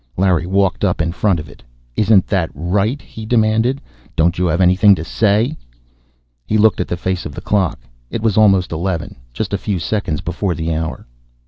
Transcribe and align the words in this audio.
Larry 0.17 0.47
walked 0.47 0.83
up 0.83 0.99
in 0.99 1.11
front 1.11 1.39
of 1.39 1.47
it. 1.47 1.61
"Isn't 1.95 2.25
that 2.25 2.49
right?" 2.55 2.99
he 2.99 3.23
demanded. 3.23 3.79
"Don't 4.15 4.39
you 4.39 4.47
have 4.47 4.59
anything 4.59 4.95
to 4.95 5.03
say?" 5.03 5.55
He 6.47 6.57
looked 6.57 6.81
at 6.81 6.87
the 6.87 6.97
face 6.97 7.23
of 7.27 7.35
the 7.35 7.39
clock. 7.41 7.77
It 8.09 8.23
was 8.23 8.35
almost 8.35 8.71
eleven, 8.71 9.15
just 9.31 9.53
a 9.53 9.59
few 9.59 9.77
seconds 9.77 10.19
before 10.21 10.55
the 10.55 10.73
hour. 10.73 11.05